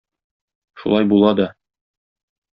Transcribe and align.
Шулай 0.83 1.05
була 1.11 1.33
да. 1.41 1.47